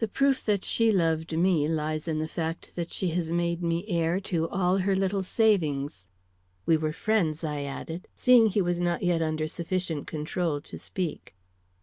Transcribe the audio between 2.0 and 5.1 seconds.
in the fact that she has made me heir to all her